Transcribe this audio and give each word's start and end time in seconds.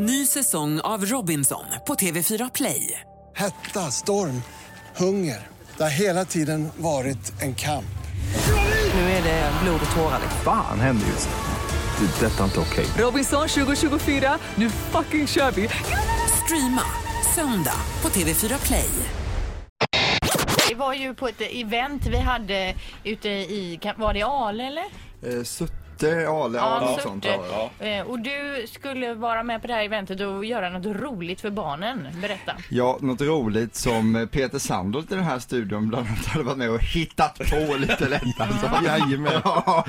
Ny 0.00 0.26
säsong 0.26 0.80
av 0.80 1.04
Robinson 1.04 1.64
på 1.86 1.94
TV4 1.94 2.50
Play. 2.54 3.00
Hetta, 3.36 3.90
storm, 3.90 4.42
hunger. 4.96 5.46
Det 5.76 5.82
har 5.82 5.90
hela 5.90 6.24
tiden 6.24 6.68
varit 6.76 7.42
en 7.42 7.54
kamp. 7.54 7.98
Nu 8.94 9.00
är 9.00 9.22
det 9.22 9.52
blod 9.62 9.80
och 9.90 9.96
tårar. 9.96 10.20
Fan 10.44 10.80
händer 10.80 11.06
just 11.06 11.28
nu. 11.28 12.06
Det. 12.06 12.26
Detta 12.26 12.40
är 12.40 12.44
inte 12.44 12.60
okej. 12.60 12.86
Robinson 12.98 13.48
2024, 13.48 14.38
nu 14.54 14.70
fucking 14.70 15.26
kör 15.26 15.50
vi! 15.50 15.68
Streama 16.44 16.82
söndag 17.34 17.80
på 18.00 18.08
TV4 18.08 18.66
Play. 18.66 18.90
Det 20.68 20.74
var 20.74 20.94
ju 20.94 21.14
på 21.14 21.28
ett 21.28 21.40
event 21.40 22.06
vi 22.06 22.18
hade 22.18 22.74
ute 23.04 23.28
i, 23.28 23.80
var 23.96 24.14
det 24.14 24.22
Ale 24.22 24.66
eller? 24.66 24.84
Eh, 25.22 25.42
Sutte, 26.00 26.28
Ale, 26.28 26.58
ja, 26.58 26.80
något 26.80 27.02
sånt. 27.02 27.24
Surte. 27.24 27.38
Ja. 27.78 27.86
Eh, 27.86 28.06
Och 28.06 28.18
du 28.20 28.66
skulle 28.68 29.14
vara 29.14 29.42
med 29.42 29.60
på 29.60 29.66
det 29.66 29.72
här 29.74 29.84
eventet 29.84 30.20
och 30.20 30.44
göra 30.44 30.70
något 30.70 30.86
roligt 31.00 31.40
för 31.40 31.50
barnen. 31.50 32.08
Berätta. 32.22 32.52
ja, 32.68 32.98
något 33.00 33.20
roligt 33.20 33.74
som 33.74 34.16
eh, 34.16 34.26
Peter 34.26 34.58
Sandholt 34.58 35.12
i 35.12 35.14
den 35.14 35.24
här 35.24 35.38
studion 35.38 35.88
bland 35.88 36.06
annat 36.06 36.26
hade 36.26 36.44
varit 36.44 36.58
med 36.58 36.70
och 36.70 36.80
hittat 36.82 37.38
på 37.38 37.76
lite 37.76 38.08
lätt 38.08 38.40
alltså. 38.40 38.70
Jajamän. 38.84 39.32
Ja. 39.44 39.84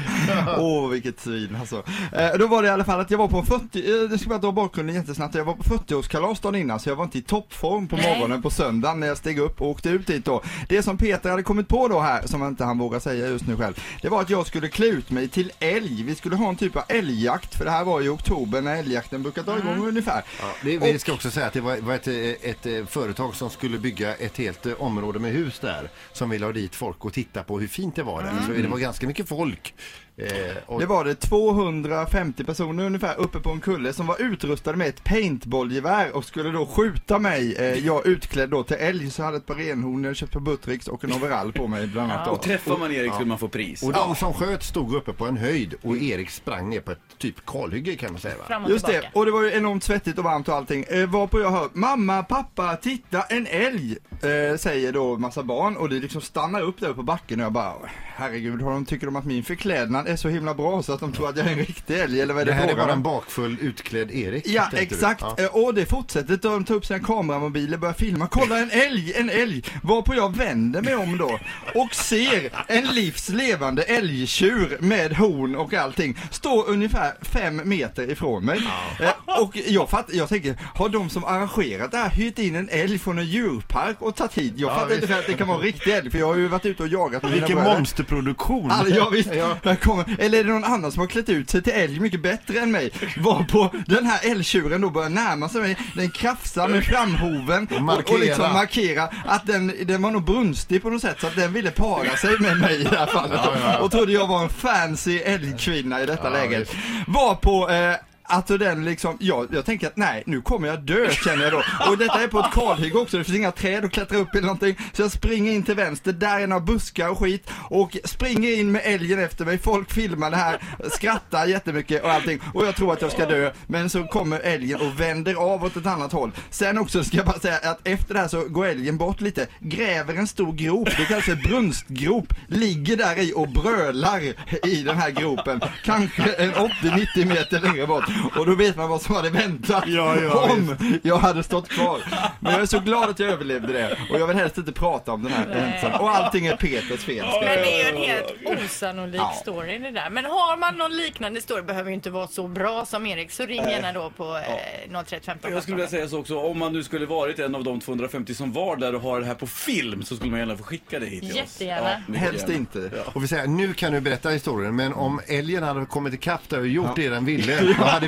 Åh, 0.58 0.90
vilket 0.90 1.20
svin 1.20 1.58
alltså. 1.60 1.84
Eh, 2.14 2.38
då 2.40 2.48
var 2.48 2.62
det 2.62 2.68
i 2.68 2.72
alla 2.72 2.84
fall 2.84 3.00
att 3.00 3.12
jag 3.12 3.18
var 3.18 3.28
på 3.28 3.38
en 3.38 3.46
40, 3.46 4.04
eh, 4.04 4.10
det 4.10 4.18
ska 4.18 4.30
bara 4.30 4.40
dra 4.40 4.52
bakgrunden 4.52 4.96
jättesnabbt, 4.96 5.36
jag 5.36 5.46
var 5.46 5.54
på 5.54 5.64
40-årskalas 5.64 6.42
dagen 6.42 6.56
innan 6.56 6.80
så 6.80 6.90
jag 6.90 6.96
var 6.96 7.04
inte 7.04 7.18
i 7.18 7.22
toppform 7.22 7.88
på 7.88 7.96
Nej. 7.96 8.16
morgonen 8.18 8.42
på 8.42 8.50
söndagen 8.50 9.00
när 9.00 9.08
jag 9.08 9.18
steg 9.18 9.40
upp 9.40 9.62
och 9.62 9.68
åkte 9.70 9.90
ut 9.90 10.08
dit 10.08 10.26
då. 10.26 10.42
Det 10.70 10.84
som 10.84 10.98
Peter 10.98 11.30
hade 11.30 11.44
kommit 11.44 11.68
på 11.68 11.88
då 11.88 12.00
här, 12.00 12.22
som 12.28 12.44
inte 12.48 12.64
han 12.64 12.78
vågar 12.78 13.00
säga 13.00 13.28
just 13.28 13.48
nu 13.48 13.58
själv, 13.58 13.74
det 14.02 14.10
var 14.10 14.22
att 14.22 14.30
jag 14.30 14.48
skulle 14.48 14.68
klä 14.68 14.86
ut 14.86 15.12
mig 15.12 15.28
till 15.28 15.52
älg. 15.60 15.99
Vi 16.04 16.16
skulle 16.16 16.36
ha 16.36 16.50
en 16.50 16.56
typ 16.56 16.76
av 16.76 16.84
älgjakt, 16.88 17.56
för 17.56 17.66
det 17.66 17.72
här 17.72 17.84
var 17.84 18.02
i 18.02 18.10
oktober 18.10 18.62
när 18.62 18.76
älgjakten 18.76 19.24
brukar 19.24 19.44
dra 19.44 19.58
igång 19.58 19.88
ungefär. 19.88 20.24
Ja, 20.42 20.52
det, 20.64 20.78
vi 20.78 21.00
ska 21.00 21.14
också 21.14 21.32
säga 21.32 21.48
att 21.48 21.54
det 21.54 21.62
var, 21.62 21.78
var 21.78 21.96
ett, 21.96 22.08
ett, 22.08 22.90
företag 22.90 23.36
som 23.36 23.50
skulle 23.50 23.78
bygga 23.78 24.16
ett 24.16 24.38
helt 24.38 24.66
område 24.66 25.20
med 25.20 25.32
hus 25.32 25.60
där 25.60 25.90
som 26.14 26.30
ville 26.30 26.46
ha 26.46 26.54
dit 26.54 26.76
folk 26.76 27.06
och 27.06 27.14
titta 27.14 27.44
på 27.44 27.60
hur 27.60 27.68
fint 27.68 27.96
det 27.96 28.04
var 28.04 28.24
där. 28.24 28.34
Så 28.48 28.52
det 28.62 28.68
var 28.68 28.78
ganska 28.78 29.08
mycket 29.08 29.30
folk. 29.30 29.74
Eh, 30.20 30.58
och, 30.66 30.80
Det 30.80 30.86
var 30.86 31.06
det 31.06 31.16
250 31.16 32.44
personer 32.44 32.86
ungefär 32.86 33.20
uppe 33.20 33.40
på 33.40 33.50
en 33.50 33.60
kulle 33.60 33.94
som 33.94 34.08
var 34.08 34.22
utrustade 34.22 34.78
med 34.78 34.88
ett 34.88 35.04
paintballgevär 35.04 36.16
och 36.16 36.26
skulle 36.26 36.50
då 36.50 36.66
skjuta 36.66 37.20
mig. 37.20 37.56
Eh, 37.56 37.86
jag 37.86 38.08
utklädd 38.08 38.50
då 38.50 38.64
till 38.64 38.78
älg 38.80 39.12
så 39.12 39.22
jag 39.22 39.26
hade 39.26 39.38
ett 39.38 39.46
par 39.46 39.56
renhorn 39.56 40.16
köpt 40.16 40.34
på 40.34 40.40
Buttricks 40.40 40.88
och 40.88 41.04
en 41.04 41.14
overall 41.14 41.54
på 41.54 41.68
mig 41.68 41.88
bland 41.88 42.12
annat 42.12 42.26
då. 42.26 42.32
Och 42.32 42.42
träffar 42.42 42.78
man 42.78 42.92
Erik 42.92 43.14
skulle 43.14 43.28
man 43.28 43.38
få 43.38 43.48
pris. 43.48 43.84
och 43.84 43.94
de 43.94 44.16
som 44.16 44.34
sköt 44.34 44.64
stod 44.64 44.96
uppe 44.96 45.14
på 45.14 45.26
en 45.26 45.38
höjd 45.38 45.76
och 45.90 45.98
Erik 45.98 46.30
sprang 46.30 46.70
ner 46.70 46.80
på 46.80 46.92
ett 46.92 47.00
typ 47.18 47.46
kalhygge 47.46 47.96
kan 47.96 48.12
man 48.12 48.22
säga 48.22 48.36
va? 48.50 48.58
Och 48.66 48.70
Just 48.70 48.86
det, 48.86 49.10
och 49.14 49.26
det 49.26 49.32
var 49.32 49.44
ju 49.44 49.52
enormt 49.54 49.84
svettigt 49.84 50.18
och 50.18 50.24
varmt 50.24 50.48
och 50.48 50.56
allting. 50.56 50.86
Eh, 50.90 51.06
varpå 51.10 51.40
jag 51.42 51.52
hör, 51.52 51.70
mamma, 51.74 52.24
pappa, 52.24 52.76
titta 52.76 53.22
en 53.22 53.48
älg! 53.48 53.98
Eh, 54.22 54.58
säger 54.58 54.92
då 54.94 55.18
massa 55.18 55.44
barn 55.44 55.78
och 55.78 55.90
det 55.90 55.96
liksom 55.96 56.22
stannar 56.22 56.62
upp 56.62 56.80
där 56.80 56.94
på 56.94 57.04
backen 57.04 57.40
och 57.40 57.46
jag 57.46 57.52
bara, 57.54 57.74
herregud, 58.16 58.62
har 58.62 58.72
de, 58.72 58.86
tycker 58.86 59.06
de 59.06 59.16
att 59.16 59.26
min 59.26 59.44
förklädnad 59.44 60.08
är 60.08 60.16
så 60.16 60.30
himla 60.30 60.54
bra 60.54 60.84
så 60.84 60.94
att 60.94 61.00
de 61.00 61.14
tror 61.14 61.30
att 61.30 61.38
jag 61.38 61.48
är 61.48 61.52
en 61.52 61.58
riktig 61.58 62.00
älg 62.00 62.22
eller 62.22 62.34
vad 62.34 62.42
är 62.42 62.46
det, 62.46 62.52
Det 62.52 62.56
här 62.56 62.64
är 62.64 62.68
frågan 62.68 62.86
bara 62.88 62.94
om? 62.94 62.98
en 63.00 63.04
bakfull 63.04 63.58
utklädd 63.62 64.12
Erik. 64.12 64.48
Ja, 64.48 64.70
exakt. 64.74 65.22
Ja. 65.22 65.36
Eh, 65.44 65.56
Och 65.56 65.74
det 65.74 65.86
fortsätter. 65.86 66.38
De 66.42 66.64
tar 66.66 66.76
upp 66.76 66.86
sina 66.86 67.00
kameramobiler, 67.00 67.78
börjar 67.78 67.94
filma. 67.94 68.28
Kolla 68.28 68.58
en 68.60 68.72
älg, 68.72 69.14
en 69.16 69.30
älg! 69.30 69.64
Varpå 69.84 70.16
jag 70.16 70.36
vänder 70.38 70.82
mig 70.82 70.96
om 70.96 71.18
då 71.18 71.40
och 71.76 71.96
ser 71.96 72.50
en 72.68 72.88
livs 72.88 73.30
levande 73.30 73.84
älgtjur 73.84 74.78
med 74.80 75.14
horn 75.18 75.56
och 75.56 75.74
allting 75.80 76.18
stå 76.32 76.64
ungefär 76.64 77.14
fem 77.22 77.62
meter 77.66 78.12
ifrån 78.12 78.46
mig. 78.46 78.62
Eh, 79.00 79.10
Och 79.42 79.58
jag 79.68 79.90
fattar, 79.90 80.14
jag 80.14 80.30
tänker, 80.30 80.56
har 80.76 80.90
de 80.90 81.10
som 81.10 81.24
arrangerat 81.24 81.92
det 81.92 81.98
här 81.98 82.10
hyrt 82.10 82.40
in 82.40 82.56
en 82.56 82.70
älg 82.70 83.00
från 83.00 83.20
en 83.20 83.26
djurpark 83.26 83.96
och 84.02 84.16
tagit 84.16 84.34
hit? 84.34 84.54
Jag 84.56 84.76
fattar 84.76 84.96
inte 84.96 85.18
att 85.18 85.28
det 85.28 85.34
kan 85.34 85.48
vara 85.48 85.58
en 85.58 85.64
riktig 85.64 85.92
älg, 85.92 86.12
för 86.12 86.20
jag 86.20 86.28
har 86.28 86.36
ju 86.36 86.48
varit 86.48 86.66
ute 86.66 86.84
och 86.84 86.90
jagat 86.90 87.24
med 87.24 87.32
Vilken 87.32 87.64
monsterproduktion! 87.64 88.72
Alltså, 88.72 88.96
ja, 88.96 89.10
visst. 89.10 89.30
Ja. 89.64 89.76
Kommer, 89.76 90.16
eller 90.20 90.40
är 90.40 90.44
det 90.44 90.50
någon 90.50 90.64
annan 90.64 90.92
som 90.92 91.00
har 91.00 91.08
klätt 91.08 91.30
ut 91.30 91.50
sig 91.50 91.62
till 91.64 91.74
älg 91.74 92.00
mycket 92.00 92.22
bättre 92.22 92.60
än 92.60 92.72
mig? 92.72 92.92
Varpå 93.18 93.72
den 93.88 94.06
här 94.06 94.32
älgtjuren 94.32 94.82
då 94.82 94.90
börjar 94.90 95.10
närma 95.10 95.50
sig 95.50 95.62
mig, 95.62 95.78
den 95.96 96.12
krafsar 96.12 96.68
med 96.68 96.84
framhoven 96.86 97.68
och, 97.90 98.14
och 98.14 98.20
liksom 98.20 98.54
markera 98.54 99.04
att 99.26 99.46
den, 99.48 99.74
den 99.86 100.02
var 100.02 100.12
nog 100.12 100.24
brunstig 100.24 100.82
på 100.82 100.90
något 100.90 101.02
sätt 101.02 101.18
så 101.22 101.28
att 101.28 101.36
den 101.36 101.54
ville 101.54 101.72
para 101.72 102.16
sig 102.18 102.40
med 102.40 102.58
mig 102.60 102.82
i 102.82 102.84
det 102.84 102.98
här 102.98 103.06
fallet. 103.06 103.40
Och 103.82 103.92
trodde 103.92 104.12
jag 104.12 104.28
var 104.28 104.44
en 104.44 104.50
fancy 104.50 105.22
älgkvinna 105.70 106.02
i 106.02 106.06
detta 106.06 106.30
läget. 106.30 106.72
Varpå 107.08 107.70
eh, 107.70 107.96
Alltså 108.32 108.58
den 108.58 108.86
liksom, 108.86 109.18
ja, 109.20 109.46
jag 109.52 109.66
tänker 109.66 109.88
att 109.88 109.98
nej, 109.98 110.24
nu 110.26 110.42
kommer 110.42 110.68
jag 110.68 110.82
dö 110.82 111.10
känner 111.12 111.44
jag 111.44 111.54
då. 111.54 111.64
Och 111.90 111.98
detta 111.98 112.24
är 112.24 112.28
på 112.28 112.40
ett 112.40 112.54
kalhygge 112.54 112.98
också, 112.98 113.18
det 113.18 113.24
finns 113.24 113.38
inga 113.38 113.52
träd 113.52 113.86
att 113.86 113.92
klättra 113.92 114.18
upp 114.18 114.36
i 114.36 114.38
eller 114.38 114.48
någonting. 114.48 114.78
Så 114.94 115.02
jag 115.02 115.12
springer 115.12 115.52
in 115.52 115.64
till 115.64 115.76
vänster, 115.76 116.14
där 116.14 116.40
är 116.40 116.48
några 116.48 116.62
buskar 116.62 117.10
och 117.10 117.20
skit. 117.20 117.50
Och 117.70 117.98
springer 118.04 118.60
in 118.60 118.72
med 118.72 118.82
älgen 118.86 119.20
efter 119.20 119.46
mig, 119.46 119.58
folk 119.58 119.92
filmar 119.92 120.32
det 120.32 120.38
här, 120.38 120.64
skrattar 120.92 121.46
jättemycket 121.46 122.04
och 122.04 122.12
allting. 122.12 122.40
Och 122.54 122.66
jag 122.66 122.76
tror 122.76 122.94
att 122.94 123.02
jag 123.02 123.12
ska 123.12 123.26
dö, 123.26 123.52
men 123.68 123.90
så 123.90 124.04
kommer 124.04 124.40
älgen 124.40 124.82
och 124.82 125.00
vänder 125.00 125.36
av 125.36 125.64
åt 125.64 125.76
ett 125.76 125.86
annat 125.86 126.12
håll. 126.12 126.32
Sen 126.50 126.78
också 126.78 127.04
ska 127.04 127.18
jag 127.18 127.26
bara 127.26 127.40
säga 127.40 127.58
att 127.64 127.88
efter 127.88 128.14
det 128.14 128.20
här 128.20 128.28
så 128.28 128.44
går 128.44 128.66
älgen 128.66 128.98
bort 128.98 129.22
lite, 129.22 129.48
gräver 129.60 130.16
en 130.16 130.28
stor 130.28 130.54
grop, 130.54 130.90
det 130.98 131.06
kallas 131.06 131.26
för 131.26 131.36
brunstgrop, 131.36 132.34
ligger 132.48 132.98
där 132.98 133.20
i 133.20 133.34
och 133.36 133.50
brölar 133.50 134.22
i 134.64 134.84
den 134.84 134.98
här 134.98 135.10
gropen. 135.10 135.62
Kanske 135.84 136.34
en 136.34 136.52
80-90 136.54 137.26
meter 137.26 137.60
längre 137.60 137.88
bort. 137.88 138.06
Och 138.40 138.46
då 138.46 138.56
vet 138.56 138.76
man 138.78 138.90
vad 138.90 139.02
som 139.02 139.16
hade 139.16 139.30
väntat 139.30 139.84
Ja, 139.88 140.16
ja, 140.22 140.50
om 140.52 140.76
jag 141.04 141.18
hade 141.18 141.44
stått 141.44 141.70
kvar. 141.70 142.00
Men 142.40 142.52
jag 142.54 142.62
är 142.62 142.66
så 142.66 142.80
glad 142.80 143.10
att 143.10 143.20
jag 143.20 143.30
överlevde 143.30 143.74
det 143.74 143.98
och 144.12 144.20
jag 144.20 144.28
vill 144.28 144.38
helst 144.38 144.58
inte 144.58 144.72
prata 144.72 145.12
om 145.12 145.24
den 145.24 145.32
här 145.34 145.48
ensam. 145.50 146.02
Och 146.02 146.10
allting 146.16 146.46
är 146.48 146.56
Peters 146.56 147.04
fel. 147.04 147.26
ska 147.30 147.36
jag 147.36 147.46
Men 147.46 147.58
det 147.58 147.82
är 147.82 147.92
ju 147.92 147.98
en 147.98 148.04
helt 148.10 148.64
osannolik 148.66 149.22
Ja. 149.22 149.34
story 149.42 149.78
det 149.80 149.92
där. 149.92 150.10
Men 150.10 150.26
har 150.26 150.58
man 150.58 150.76
någon 150.78 150.98
liknande 150.98 151.42
story, 151.42 151.62
behöver 151.62 151.90
ju 151.90 151.96
inte 151.96 152.10
vara 152.10 152.28
så 152.28 152.48
bra 152.48 152.86
som 152.86 153.06
Erik, 153.06 153.32
så 153.32 153.46
ring 153.46 153.64
gärna 153.64 153.92
då 153.94 154.10
på 154.10 154.36
eh, 154.38 155.04
031 155.04 155.26
15 155.26 155.52
Jag 155.52 155.62
skulle 155.64 155.76
vilja 155.76 155.90
säga 155.90 156.08
så 156.08 156.20
också, 156.20 156.40
om 156.40 156.60
man 156.60 156.74
nu 156.74 156.84
skulle 156.84 157.06
varit 157.06 157.40
en 157.40 157.56
av 157.56 157.64
de 157.64 157.80
250 157.80 158.36
som 158.36 158.52
var 158.54 158.76
där 158.76 158.96
och 158.96 159.02
har 159.02 159.20
det 159.20 159.26
här 159.26 159.34
på 159.36 159.48
film 159.48 160.04
så 160.04 160.16
skulle 160.16 160.32
man 160.32 160.40
gärna 160.40 160.58
få 160.58 160.64
skicka 160.64 161.00
det 161.00 161.06
hit 161.06 161.20
till 161.22 161.30
oss. 161.32 161.36
Jättegärna. 161.36 162.18
Helst 162.18 162.42
gärna. 162.48 162.54
inte. 162.60 162.92
Och 163.14 163.24
vi 163.24 163.28
säger, 163.28 163.48
nu 163.48 163.74
kan 163.74 163.92
du 163.94 164.02
berätta 164.02 164.30
historien, 164.30 164.76
men 164.76 164.94
om 164.94 165.22
älgen 165.28 165.64
hade 165.64 165.86
kommit 165.86 166.14
ikapp 166.14 166.50
där 166.50 166.60
och 166.60 166.68
gjort 166.68 166.96
det 166.96 167.10
den 167.10 167.26
ville, 167.26 167.62
då 167.78 167.84
hade 167.84 168.08